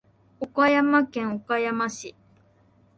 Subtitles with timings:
[0.39, 2.15] 岡山県岡山市